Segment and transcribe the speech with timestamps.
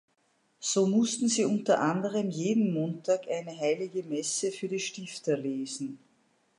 [0.59, 5.99] So mussten sie unter anderem jeden Montag eine Heilige Messe für die Stifter lesen.